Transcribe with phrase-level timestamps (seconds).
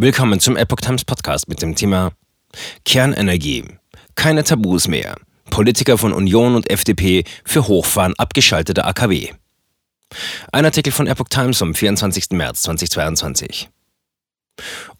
[0.00, 2.12] Willkommen zum Epoch Times Podcast mit dem Thema
[2.84, 3.64] Kernenergie.
[4.14, 5.16] Keine Tabus mehr.
[5.50, 9.32] Politiker von Union und FDP für Hochfahren abgeschalteter AKW.
[10.52, 12.30] Ein Artikel von Epoch Times vom 24.
[12.30, 13.70] März 2022.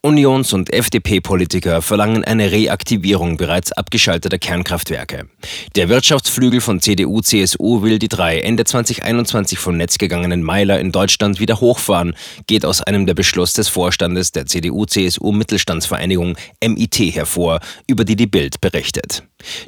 [0.00, 5.26] Unions- und FDP-Politiker verlangen eine Reaktivierung bereits abgeschalteter Kernkraftwerke.
[5.74, 11.40] Der Wirtschaftsflügel von CDU-CSU will die drei Ende 2021 vom Netz gegangenen Meiler in Deutschland
[11.40, 12.14] wieder hochfahren,
[12.46, 18.60] geht aus einem der Beschluss des Vorstandes der CDU-CSU-Mittelstandsvereinigung MIT hervor, über die die Bild
[18.60, 19.24] berichtet.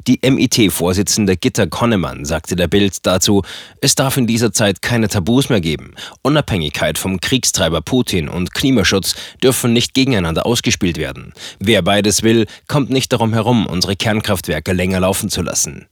[0.07, 3.41] Die MIT-Vorsitzende Gitta Konnemann sagte der Bild dazu,
[3.81, 5.93] es darf in dieser Zeit keine Tabus mehr geben.
[6.21, 11.33] Unabhängigkeit vom Kriegstreiber Putin und Klimaschutz dürfen nicht gegeneinander ausgespielt werden.
[11.59, 15.87] Wer beides will, kommt nicht darum herum, unsere Kernkraftwerke länger laufen zu lassen.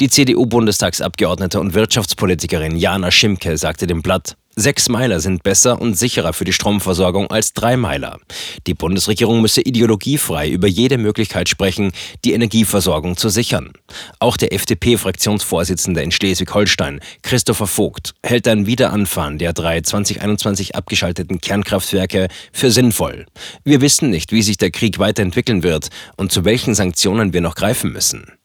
[0.00, 6.32] Die CDU-Bundestagsabgeordnete und Wirtschaftspolitikerin Jana Schimke sagte dem Blatt, Sechs Meiler sind besser und sicherer
[6.32, 8.18] für die Stromversorgung als drei Meiler.
[8.66, 11.92] Die Bundesregierung müsse ideologiefrei über jede Möglichkeit sprechen,
[12.24, 13.74] die Energieversorgung zu sichern.
[14.18, 22.28] Auch der FDP-Fraktionsvorsitzende in Schleswig-Holstein, Christopher Vogt, hält ein Wiederanfahren der drei 2021 abgeschalteten Kernkraftwerke
[22.50, 23.26] für sinnvoll.
[23.62, 27.56] Wir wissen nicht, wie sich der Krieg weiterentwickeln wird und zu welchen Sanktionen wir noch
[27.56, 28.35] greifen müssen.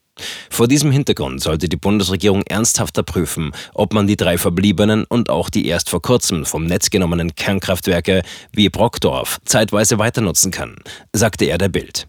[0.49, 5.49] Vor diesem Hintergrund sollte die Bundesregierung ernsthafter prüfen, ob man die drei verbliebenen und auch
[5.49, 10.75] die erst vor kurzem vom Netz genommenen Kernkraftwerke wie Brockdorf zeitweise weiter nutzen kann,
[11.13, 12.07] sagte er der Bild.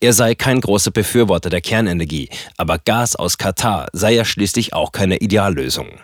[0.00, 4.92] Er sei kein großer Befürworter der Kernenergie, aber Gas aus Katar sei ja schließlich auch
[4.92, 5.98] keine Ideallösung.